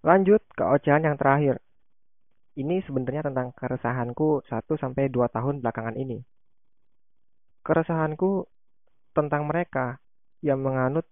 [0.00, 1.60] Lanjut ke ocehan yang terakhir.
[2.56, 6.24] Ini sebenarnya tentang keresahanku 1 sampai 2 tahun belakangan ini.
[7.60, 8.48] Keresahanku
[9.12, 10.00] tentang mereka
[10.40, 11.04] yang menganut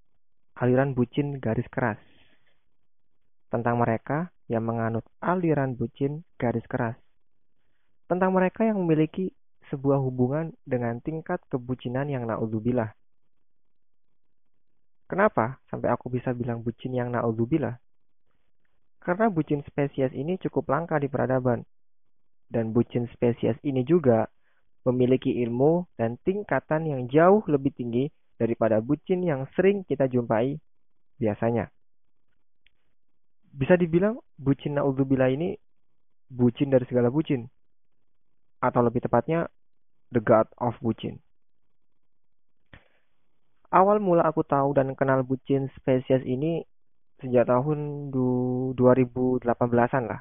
[0.56, 2.00] aliran bucin garis keras.
[3.52, 6.96] Tentang mereka yang menganut aliran bucin garis keras.
[8.08, 9.36] Tentang mereka yang memiliki
[9.68, 12.96] sebuah hubungan dengan tingkat kebucinan yang naudzubillah.
[15.12, 17.76] Kenapa sampai aku bisa bilang bucin yang naudzubillah?
[18.98, 21.62] Karena bucin spesies ini cukup langka di peradaban.
[22.48, 24.26] Dan bucin spesies ini juga
[24.88, 28.08] memiliki ilmu dan tingkatan yang jauh lebih tinggi
[28.40, 30.56] daripada bucin yang sering kita jumpai
[31.20, 31.68] biasanya.
[33.52, 35.58] Bisa dibilang bucin naudzubillah ini
[36.30, 37.48] bucin dari segala bucin.
[38.62, 39.50] Atau lebih tepatnya
[40.14, 41.20] the god of bucin.
[43.68, 46.64] Awal mula aku tahu dan kenal bucin spesies ini
[47.18, 48.10] sejak tahun
[48.74, 50.20] 2018-an lah.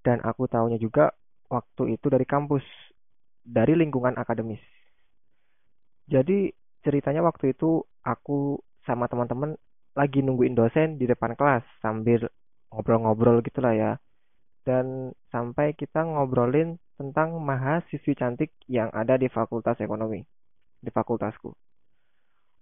[0.00, 1.12] Dan aku tahunya juga
[1.52, 2.64] waktu itu dari kampus,
[3.44, 4.62] dari lingkungan akademis.
[6.08, 9.54] Jadi ceritanya waktu itu aku sama teman-teman
[9.92, 12.26] lagi nungguin dosen di depan kelas sambil
[12.72, 13.92] ngobrol-ngobrol gitulah ya.
[14.64, 20.20] Dan sampai kita ngobrolin tentang mahasiswi cantik yang ada di Fakultas Ekonomi,
[20.84, 21.48] di fakultasku.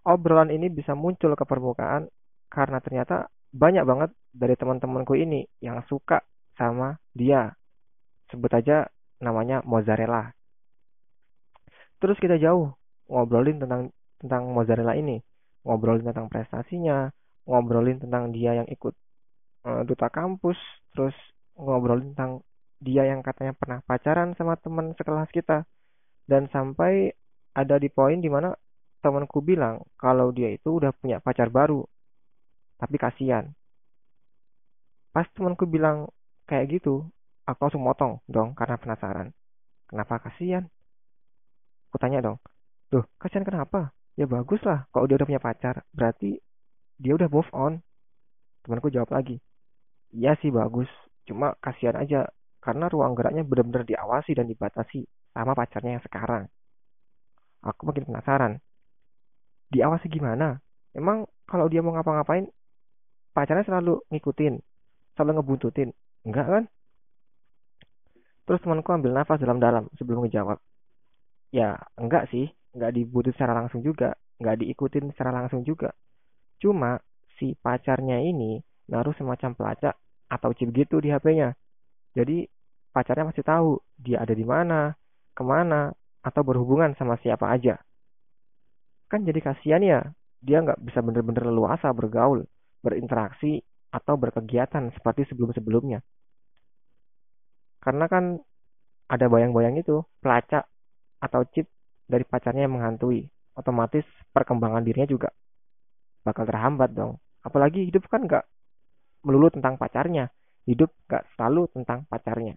[0.06, 2.06] Obrolan ini bisa muncul ke permukaan
[2.48, 6.20] karena ternyata banyak banget dari teman-temanku ini yang suka
[6.56, 7.56] sama dia.
[8.28, 8.88] Sebut aja
[9.24, 10.32] namanya mozzarella.
[11.98, 12.76] Terus kita jauh
[13.08, 13.90] ngobrolin tentang
[14.20, 15.18] tentang mozzarella ini,
[15.64, 17.08] ngobrolin tentang prestasinya,
[17.48, 18.94] ngobrolin tentang dia yang ikut
[19.64, 20.58] uh, duta kampus,
[20.92, 21.16] terus
[21.56, 22.44] ngobrolin tentang
[22.78, 25.64] dia yang katanya pernah pacaran sama teman sekelas kita.
[26.28, 27.16] Dan sampai
[27.56, 28.52] ada di poin di mana
[29.00, 31.82] temanku bilang kalau dia itu udah punya pacar baru
[32.78, 33.50] tapi kasihan.
[35.10, 36.08] Pas temanku bilang
[36.46, 37.04] kayak gitu,
[37.44, 39.28] aku langsung motong dong karena penasaran.
[39.90, 40.64] Kenapa kasihan?
[41.90, 42.38] Aku tanya dong,
[42.94, 43.90] loh kasihan kenapa?
[44.14, 46.38] Ya bagus lah, kalau dia udah punya pacar, berarti
[47.00, 47.80] dia udah move on.
[48.62, 49.40] Temanku jawab lagi,
[50.12, 50.90] iya sih bagus,
[51.24, 52.28] cuma kasihan aja
[52.60, 56.44] karena ruang geraknya benar-benar diawasi dan dibatasi sama pacarnya yang sekarang.
[57.64, 58.52] Aku makin penasaran.
[59.72, 60.58] Diawasi gimana?
[60.92, 62.50] Emang kalau dia mau ngapa-ngapain,
[63.38, 64.58] pacarnya selalu ngikutin,
[65.14, 65.94] selalu ngebuntutin.
[66.26, 66.64] Enggak kan?
[68.50, 70.58] Terus temanku ambil nafas dalam-dalam sebelum ngejawab.
[71.54, 72.50] Ya, enggak sih.
[72.74, 74.18] Enggak dibutuh secara langsung juga.
[74.42, 75.94] Enggak diikutin secara langsung juga.
[76.58, 76.98] Cuma
[77.38, 78.58] si pacarnya ini
[78.90, 79.94] naruh semacam pelacak
[80.26, 81.54] atau chip gitu di HP-nya.
[82.18, 82.42] Jadi
[82.90, 84.98] pacarnya masih tahu dia ada di mana,
[85.38, 85.94] ke mana,
[86.26, 87.78] atau berhubungan sama siapa aja.
[89.06, 90.00] Kan jadi kasihan ya,
[90.42, 92.42] dia nggak bisa bener-bener leluasa bergaul
[92.84, 96.04] berinteraksi atau berkegiatan seperti sebelum-sebelumnya.
[97.80, 98.36] Karena kan
[99.08, 100.68] ada bayang-bayang itu, pelacak
[101.18, 101.66] atau chip
[102.04, 103.28] dari pacarnya yang menghantui.
[103.58, 105.30] Otomatis perkembangan dirinya juga
[106.22, 107.18] bakal terhambat dong.
[107.42, 108.44] Apalagi hidup kan gak
[109.24, 110.28] melulu tentang pacarnya.
[110.68, 112.54] Hidup gak selalu tentang pacarnya.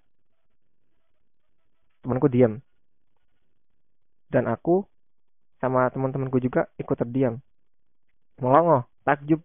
[2.03, 2.59] Temanku diam.
[4.27, 4.83] Dan aku
[5.63, 7.39] sama teman-temanku juga ikut terdiam.
[8.41, 9.39] Melongo, takjub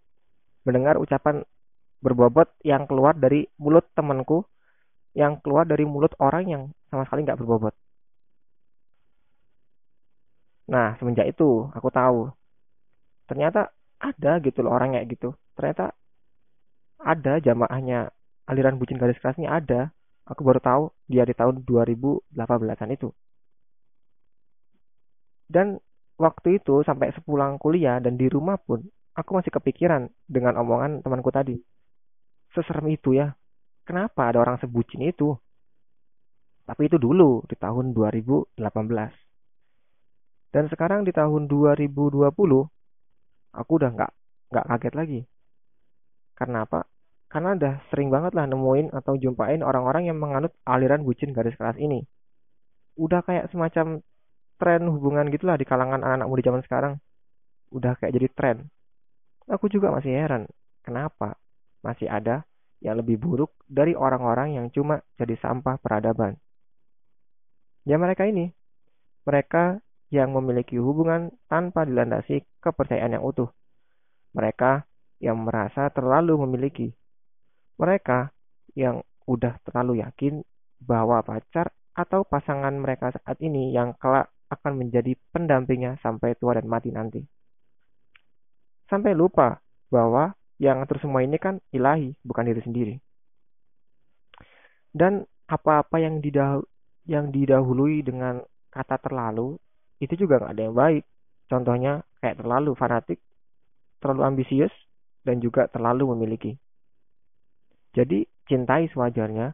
[0.66, 1.46] mendengar ucapan
[2.02, 4.44] berbobot yang keluar dari mulut temanku,
[5.16, 7.74] yang keluar dari mulut orang yang sama sekali nggak berbobot.
[10.66, 12.18] Nah, semenjak itu aku tahu
[13.30, 13.70] ternyata
[14.02, 15.28] ada gitu loh orang kayak gitu.
[15.56, 15.94] Ternyata
[17.00, 18.10] ada jamaahnya
[18.50, 19.80] aliran bucin garis kerasnya ada.
[20.26, 23.14] Aku baru tahu dia di tahun 2018-an itu.
[25.46, 25.78] Dan
[26.18, 28.82] waktu itu sampai sepulang kuliah dan di rumah pun
[29.16, 31.56] aku masih kepikiran dengan omongan temanku tadi.
[32.52, 33.32] Seserem itu ya.
[33.88, 35.32] Kenapa ada orang sebucin itu?
[36.68, 38.60] Tapi itu dulu di tahun 2018.
[40.52, 42.28] Dan sekarang di tahun 2020
[43.56, 44.12] aku udah nggak
[44.52, 45.20] nggak kaget lagi.
[46.36, 46.84] Karena apa?
[47.26, 51.78] Karena udah sering banget lah nemuin atau jumpain orang-orang yang menganut aliran bucin garis keras
[51.80, 52.04] ini.
[52.98, 54.00] Udah kayak semacam
[54.56, 56.92] tren hubungan gitulah di kalangan anak-anak muda zaman sekarang.
[57.74, 58.56] Udah kayak jadi tren.
[59.46, 60.50] Aku juga masih heran,
[60.82, 61.38] kenapa
[61.78, 62.42] masih ada
[62.82, 66.34] yang lebih buruk dari orang-orang yang cuma jadi sampah peradaban.
[67.86, 68.50] Ya mereka ini,
[69.22, 69.78] mereka
[70.10, 73.46] yang memiliki hubungan tanpa dilandasi kepercayaan yang utuh.
[74.34, 74.82] Mereka
[75.22, 76.90] yang merasa terlalu memiliki.
[77.78, 78.34] Mereka
[78.74, 80.42] yang udah terlalu yakin
[80.82, 86.66] bahwa pacar atau pasangan mereka saat ini yang kelak akan menjadi pendampingnya sampai tua dan
[86.66, 87.22] mati nanti
[88.88, 89.60] sampai lupa
[89.92, 92.94] bahwa Yang ngatur semua ini kan ilahi, bukan diri sendiri.
[94.88, 96.64] Dan apa-apa yang didah
[97.04, 98.40] yang didahului dengan
[98.72, 99.60] kata terlalu
[100.00, 101.04] itu juga nggak ada yang baik.
[101.46, 101.92] Contohnya
[102.24, 103.20] kayak terlalu fanatik,
[104.00, 104.72] terlalu ambisius,
[105.22, 106.56] dan juga terlalu memiliki.
[107.92, 109.52] Jadi cintai sewajarnya,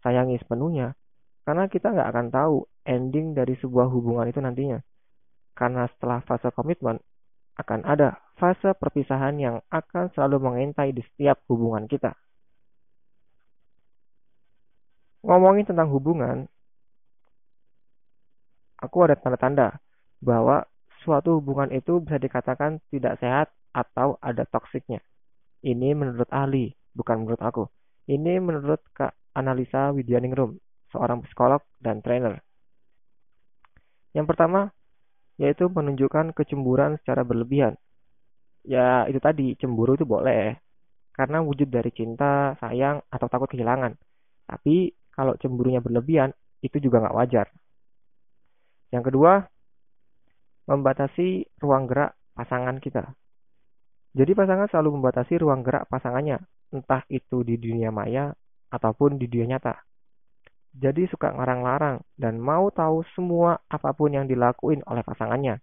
[0.00, 0.94] sayangi sepenuhnya,
[1.42, 2.56] karena kita nggak akan tahu
[2.86, 4.78] ending dari sebuah hubungan itu nantinya.
[5.58, 7.02] Karena setelah fase komitmen,
[7.58, 12.12] akan ada fase perpisahan yang akan selalu mengintai di setiap hubungan kita.
[15.26, 16.46] Ngomongin tentang hubungan,
[18.78, 19.80] aku ada tanda-tanda
[20.22, 20.68] bahwa
[21.02, 25.02] suatu hubungan itu bisa dikatakan tidak sehat atau ada toksiknya.
[25.66, 27.64] Ini menurut ahli, bukan menurut aku.
[28.06, 30.62] Ini menurut Kak Analisa Widyaningrum,
[30.94, 32.38] seorang psikolog dan trainer.
[34.14, 34.70] Yang pertama,
[35.36, 37.76] yaitu menunjukkan kecemburuan secara berlebihan.
[38.66, 40.58] Ya, itu tadi, cemburu itu boleh,
[41.14, 43.94] karena wujud dari cinta, sayang, atau takut kehilangan.
[44.50, 46.34] Tapi, kalau cemburunya berlebihan,
[46.66, 47.46] itu juga nggak wajar.
[48.90, 49.32] Yang kedua,
[50.66, 53.14] membatasi ruang gerak pasangan kita.
[54.18, 56.42] Jadi pasangan selalu membatasi ruang gerak pasangannya,
[56.74, 58.34] entah itu di dunia maya
[58.74, 59.78] ataupun di dunia nyata.
[60.76, 65.62] Jadi suka ngarang-larang dan mau tahu semua apa pun yang dilakuin oleh pasangannya.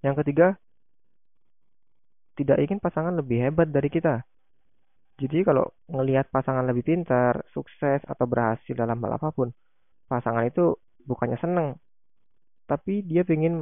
[0.00, 0.48] Yang ketiga,
[2.40, 4.24] tidak ingin pasangan lebih hebat dari kita.
[5.20, 9.52] Jadi kalau ngelihat pasangan lebih pintar, sukses, atau berhasil dalam hal apa pun,
[10.08, 11.76] pasangan itu bukannya seneng,
[12.64, 13.60] tapi dia ingin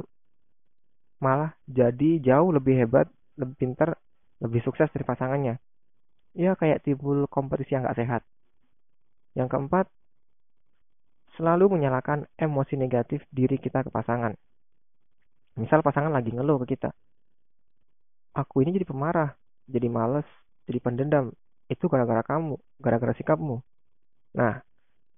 [1.19, 3.99] malah jadi jauh lebih hebat, lebih pintar,
[4.39, 5.59] lebih sukses dari pasangannya.
[6.31, 8.21] Ya kayak timbul kompetisi yang gak sehat.
[9.35, 9.85] Yang keempat,
[11.35, 14.31] selalu menyalakan emosi negatif diri kita ke pasangan.
[15.59, 16.95] Misal pasangan lagi ngeluh ke kita.
[18.39, 19.35] Aku ini jadi pemarah,
[19.67, 20.23] jadi males,
[20.63, 21.35] jadi pendendam.
[21.67, 23.59] Itu gara-gara kamu, gara-gara sikapmu.
[24.39, 24.63] Nah,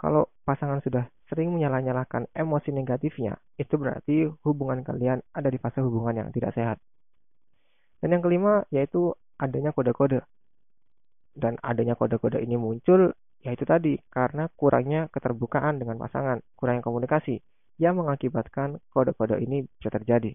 [0.01, 6.17] kalau pasangan sudah sering menyalah-nyalahkan emosi negatifnya, itu berarti hubungan kalian ada di fase hubungan
[6.25, 6.81] yang tidak sehat.
[8.01, 10.25] Dan yang kelima yaitu adanya kode-kode.
[11.37, 13.13] Dan adanya kode-kode ini muncul
[13.45, 17.41] yaitu tadi karena kurangnya keterbukaan dengan pasangan, kurangnya komunikasi
[17.77, 20.33] yang mengakibatkan kode-kode ini bisa terjadi.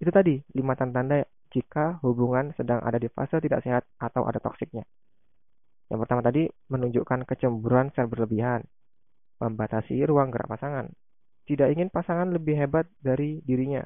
[0.00, 4.86] Itu tadi lima tanda-tanda jika hubungan sedang ada di fase tidak sehat atau ada toksiknya.
[5.90, 8.62] Yang pertama tadi menunjukkan kecemburuan secara berlebihan,
[9.42, 10.86] membatasi ruang gerak pasangan,
[11.50, 13.82] tidak ingin pasangan lebih hebat dari dirinya.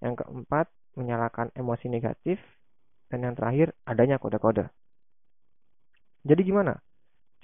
[0.00, 2.40] Yang keempat, menyalakan emosi negatif.
[3.12, 4.64] Dan yang terakhir, adanya kode-kode.
[6.24, 6.80] Jadi gimana?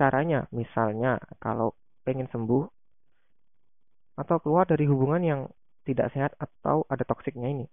[0.01, 1.77] Caranya, misalnya kalau
[2.09, 2.65] pengen sembuh
[4.17, 5.41] atau keluar dari hubungan yang
[5.85, 7.67] tidak sehat atau ada toksiknya ini.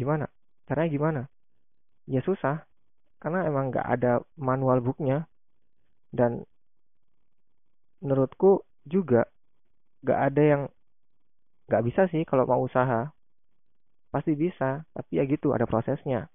[0.00, 0.26] Gimana?
[0.64, 1.22] Caranya gimana?
[2.08, 2.64] Ya susah,
[3.20, 5.28] karena emang nggak ada manual booknya.
[6.10, 6.42] Dan
[8.00, 9.28] menurutku juga
[10.00, 10.62] gak ada yang
[11.68, 13.12] gak bisa sih kalau mau usaha.
[14.10, 16.26] Pasti bisa tapi ya gitu ada prosesnya.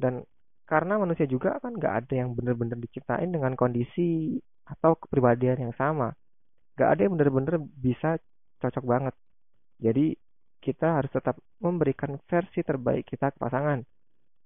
[0.00, 0.24] Dan
[0.66, 6.16] karena manusia juga kan gak ada yang benar-benar diciptain dengan kondisi atau kepribadian yang sama.
[6.74, 8.18] Gak ada yang benar-benar bisa
[8.58, 9.14] cocok banget.
[9.78, 10.16] Jadi
[10.62, 13.82] kita harus tetap memberikan versi terbaik kita ke pasangan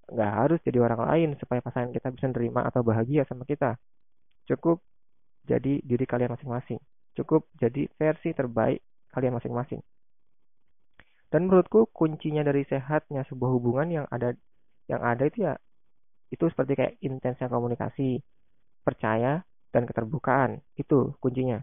[0.07, 3.77] gak harus jadi orang lain supaya pasangan kita bisa nerima atau bahagia sama kita
[4.47, 4.81] cukup
[5.47, 6.83] jadi diri kalian masing-masing.
[7.15, 8.83] Cukup jadi versi terbaik
[9.15, 9.81] kalian masing-masing.
[11.31, 14.35] Dan menurutku kuncinya dari sehatnya sebuah hubungan yang ada
[14.87, 15.55] yang ada itu ya
[16.31, 18.23] itu seperti kayak intensnya komunikasi,
[18.83, 20.63] percaya dan keterbukaan.
[20.75, 21.63] Itu kuncinya.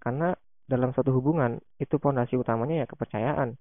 [0.00, 0.36] Karena
[0.72, 3.60] dalam suatu hubungan itu pondasi utamanya ya kepercayaan.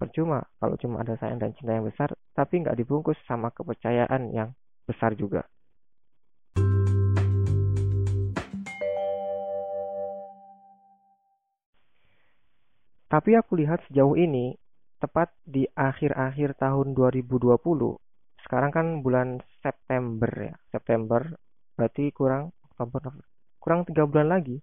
[0.00, 4.56] Percuma kalau cuma ada sayang dan cinta yang besar, tapi nggak dibungkus sama kepercayaan yang
[4.88, 5.44] besar juga.
[13.06, 14.56] Tapi aku lihat sejauh ini,
[14.98, 17.56] tepat di akhir-akhir tahun 2020,
[18.44, 21.22] sekarang kan bulan September ya, September
[21.76, 22.50] berarti kurang
[23.60, 24.58] kurang tiga bulan lagi.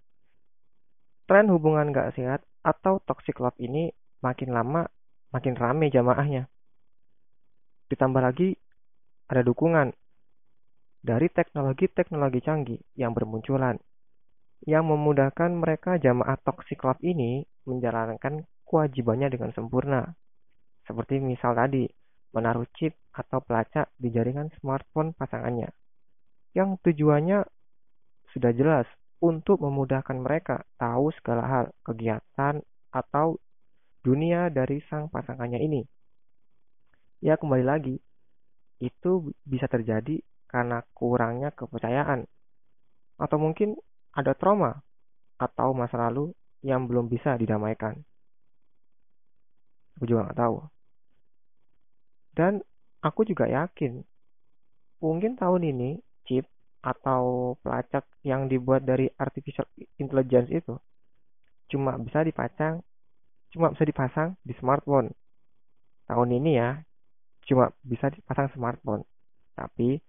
[1.24, 4.88] Tren hubungan gak sehat atau toxic love ini makin lama
[5.32, 6.52] makin rame jamaahnya.
[7.88, 8.56] Ditambah lagi
[9.32, 9.92] ada dukungan
[11.04, 13.76] dari teknologi-teknologi canggih yang bermunculan
[14.64, 20.02] yang memudahkan mereka jamaah toxic love ini menjalankan kewajibannya dengan sempurna.
[20.88, 21.88] Seperti misal tadi,
[22.32, 25.72] menaruh chip atau pelacak di jaringan smartphone pasangannya.
[26.56, 27.44] Yang tujuannya
[28.32, 28.88] sudah jelas
[29.24, 32.60] untuk memudahkan mereka tahu segala hal, kegiatan,
[32.92, 33.40] atau
[34.04, 35.88] dunia dari sang pasangannya ini.
[37.24, 37.96] Ya kembali lagi,
[38.84, 40.20] itu bisa terjadi
[40.52, 42.28] karena kurangnya kepercayaan.
[43.16, 43.80] Atau mungkin
[44.12, 44.84] ada trauma
[45.40, 48.04] atau masa lalu yang belum bisa didamaikan.
[49.96, 50.56] Aku juga nggak tahu.
[52.36, 52.60] Dan
[53.00, 54.04] aku juga yakin,
[55.00, 56.04] mungkin tahun ini
[56.84, 59.68] atau pelacak yang dibuat dari artificial
[60.04, 60.76] intelligence itu
[61.72, 62.84] cuma bisa dipasang
[63.54, 65.14] cuma bisa dipasang di smartphone.
[66.10, 66.82] Tahun ini ya,
[67.48, 69.04] cuma bisa dipasang smartphone.
[69.54, 70.02] Tapi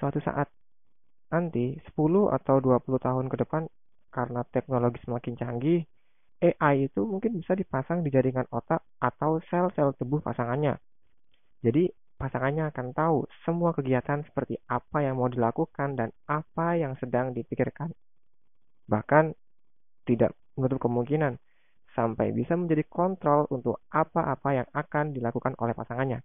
[0.00, 0.48] suatu saat
[1.28, 3.62] nanti 10 atau 20 tahun ke depan
[4.16, 5.80] karena teknologi semakin canggih,
[6.40, 10.80] AI itu mungkin bisa dipasang di jaringan otak atau sel-sel tubuh pasangannya.
[11.64, 17.30] Jadi pasangannya akan tahu semua kegiatan seperti apa yang mau dilakukan dan apa yang sedang
[17.30, 17.94] dipikirkan.
[18.90, 19.32] Bahkan
[20.04, 21.38] tidak menutup kemungkinan
[21.94, 26.18] sampai bisa menjadi kontrol untuk apa-apa yang akan dilakukan oleh pasangannya.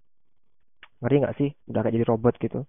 [0.99, 1.49] Ngeri nggak sih?
[1.69, 2.59] Udah kayak jadi robot gitu.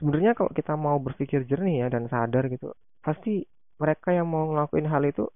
[0.00, 3.44] Sebenarnya kalau kita mau berpikir jernih ya dan sadar gitu, pasti
[3.78, 5.28] mereka yang mau ngelakuin hal itu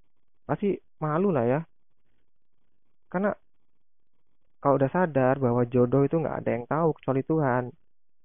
[0.49, 1.61] pasti malu lah ya.
[3.13, 3.33] Karena
[4.59, 7.65] kalau udah sadar bahwa jodoh itu nggak ada yang tahu kecuali Tuhan.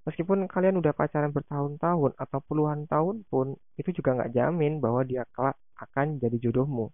[0.03, 5.23] Meskipun kalian udah pacaran bertahun-tahun atau puluhan tahun pun, itu juga nggak jamin bahwa dia
[5.31, 6.91] kelak akan jadi jodohmu.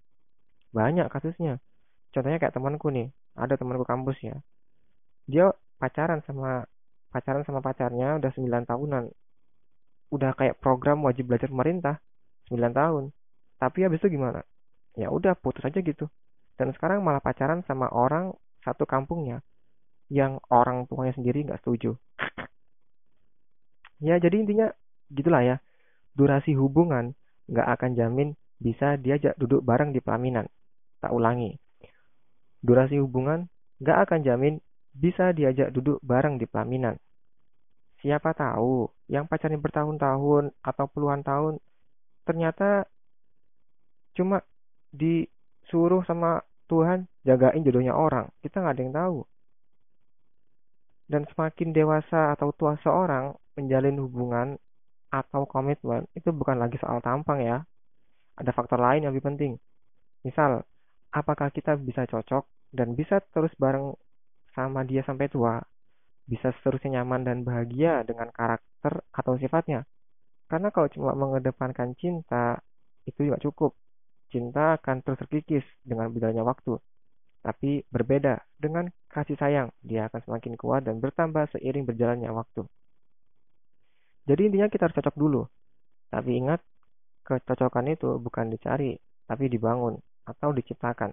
[0.75, 1.57] Banyak kasusnya.
[2.13, 4.37] Contohnya kayak temanku nih, ada temanku kampus ya.
[5.25, 5.49] Dia
[5.81, 6.67] pacaran sama
[7.09, 9.03] pacaran sama pacarnya udah 9 tahunan.
[10.13, 11.95] Udah kayak program wajib belajar pemerintah
[12.53, 13.03] 9 tahun.
[13.57, 14.45] Tapi habis itu gimana?
[14.93, 16.05] Ya udah putus aja gitu.
[16.57, 19.41] Dan sekarang malah pacaran sama orang satu kampungnya
[20.09, 21.95] yang orang tuanya sendiri nggak setuju.
[23.99, 24.71] Ya, jadi intinya
[25.11, 25.59] gitulah ya.
[26.15, 27.19] Durasi hubungan
[27.51, 30.47] nggak akan jamin bisa diajak duduk bareng di pelaminan.
[31.03, 31.59] Tak ulangi.
[32.63, 33.51] Durasi hubungan
[33.83, 34.63] nggak akan jamin
[34.95, 36.95] bisa diajak duduk bareng di pelaminan.
[37.99, 41.59] Siapa tahu yang pacarnya bertahun-tahun atau puluhan tahun
[42.23, 42.87] ternyata
[44.15, 44.43] cuma
[44.91, 48.29] disuruh sama Tuhan jagain jodohnya orang.
[48.45, 49.17] Kita nggak ada yang tahu.
[51.09, 54.47] Dan semakin dewasa atau tua seorang, menjalin hubungan
[55.09, 57.65] atau komitmen itu bukan lagi soal tampang ya.
[58.37, 59.53] Ada faktor lain yang lebih penting.
[60.21, 60.61] Misal,
[61.09, 63.97] apakah kita bisa cocok dan bisa terus bareng
[64.53, 65.57] sama dia sampai tua?
[66.29, 69.89] Bisa seterusnya nyaman dan bahagia dengan karakter atau sifatnya?
[70.45, 72.61] Karena kalau cuma mengedepankan cinta,
[73.09, 73.73] itu juga cukup.
[74.29, 76.77] Cinta akan terus terkikis dengan berjalannya waktu.
[77.39, 82.67] Tapi berbeda dengan kasih sayang, dia akan semakin kuat dan bertambah seiring berjalannya waktu.
[84.29, 85.41] Jadi intinya kita harus cocok dulu.
[86.13, 86.61] Tapi ingat,
[87.25, 88.93] kecocokan itu bukan dicari,
[89.25, 91.09] tapi dibangun atau diciptakan.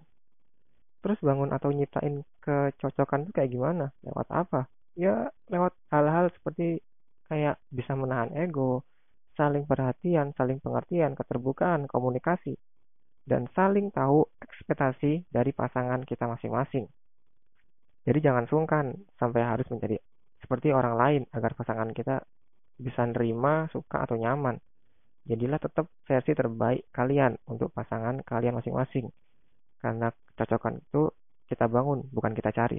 [1.00, 3.94] Terus bangun atau nyiptain kecocokan itu kayak gimana?
[4.04, 4.60] Lewat apa?
[4.96, 6.82] Ya lewat hal-hal seperti
[7.28, 8.82] kayak bisa menahan ego,
[9.38, 12.56] saling perhatian, saling pengertian, keterbukaan, komunikasi,
[13.26, 16.86] dan saling tahu ekspektasi dari pasangan kita masing-masing.
[18.06, 19.98] Jadi jangan sungkan sampai harus menjadi
[20.38, 22.22] seperti orang lain agar pasangan kita
[22.78, 24.62] bisa nerima, suka, atau nyaman.
[25.26, 29.10] Jadilah tetap versi terbaik kalian untuk pasangan kalian masing-masing.
[29.82, 31.10] Karena kecocokan itu
[31.50, 32.78] kita bangun, bukan kita cari.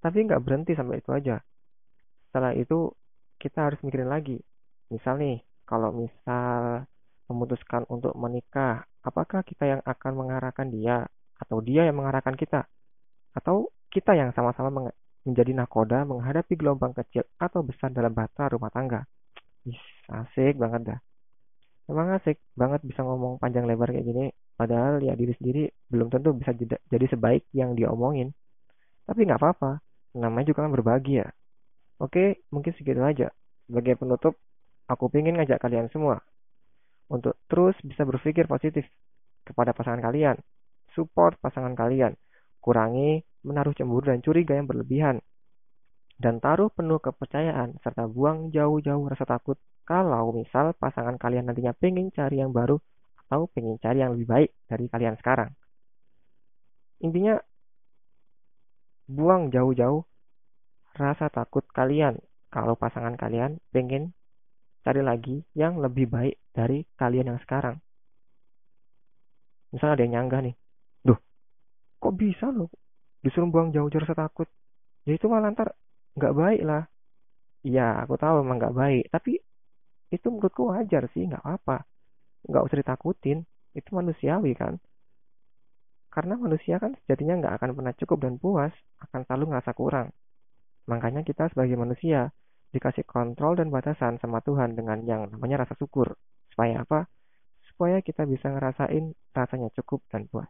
[0.00, 1.36] Tapi nggak berhenti sampai itu aja.
[2.32, 2.88] Setelah itu,
[3.36, 4.40] kita harus mikirin lagi.
[4.88, 6.88] Misal nih, kalau misal
[7.26, 11.06] memutuskan untuk menikah, apakah kita yang akan mengarahkan dia,
[11.36, 12.64] atau dia yang mengarahkan kita?
[13.34, 14.90] Atau kita yang sama-sama
[15.26, 19.02] menjadi nakoda menghadapi gelombang kecil atau besar dalam bata rumah tangga.
[19.66, 20.98] Is, asik banget dah.
[21.90, 24.26] Emang asik banget bisa ngomong panjang lebar kayak gini,
[24.58, 26.54] padahal ya diri sendiri belum tentu bisa
[26.90, 28.34] jadi sebaik yang dia omongin.
[29.06, 29.78] Tapi nggak apa-apa,
[30.18, 31.28] namanya juga kan berbagi ya.
[32.02, 33.30] Oke, mungkin segitu aja.
[33.70, 34.34] Sebagai penutup,
[34.90, 36.22] aku ingin ngajak kalian semua
[37.06, 38.86] untuk terus bisa berpikir positif
[39.46, 40.36] kepada pasangan kalian.
[40.94, 42.18] Support pasangan kalian.
[42.58, 45.22] Kurangi menaruh cemburu dan curiga yang berlebihan.
[46.16, 52.10] Dan taruh penuh kepercayaan serta buang jauh-jauh rasa takut kalau misal pasangan kalian nantinya pengen
[52.10, 52.80] cari yang baru
[53.28, 55.52] atau pengen cari yang lebih baik dari kalian sekarang.
[57.04, 57.36] Intinya,
[59.06, 60.02] buang jauh-jauh
[60.96, 62.16] rasa takut kalian
[62.48, 64.15] kalau pasangan kalian pengen
[64.86, 67.76] cari lagi yang lebih baik dari kalian yang sekarang.
[69.72, 70.54] Misalnya ada yang nyanggah nih,
[71.06, 71.18] duh,
[72.02, 72.70] kok bisa loh
[73.24, 74.48] disuruh buang jauh-jauh rasa takut
[75.06, 75.68] ya itu malah ntar
[76.18, 76.82] nggak baik lah
[77.68, 79.32] iya aku tahu emang nggak baik tapi
[80.16, 81.76] itu menurutku wajar sih nggak apa
[82.48, 83.38] nggak usah ditakutin
[83.78, 84.74] itu manusiawi kan
[86.14, 88.74] Karena manusia kan sejatinya nggak akan pernah cukup dan puas,
[89.04, 90.08] akan selalu ngerasa kurang.
[90.90, 92.20] Makanya kita sebagai manusia
[92.76, 96.12] dikasih kontrol dan batasan sama Tuhan dengan yang namanya rasa syukur.
[96.52, 97.08] Supaya apa?
[97.72, 100.48] Supaya kita bisa ngerasain rasanya cukup dan puas.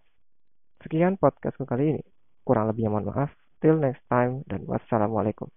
[0.83, 2.03] Sekian podcastku kali ini.
[2.43, 3.31] Kurang lebihnya mohon maaf.
[3.63, 5.49] Till next time dan wassalamualaikum.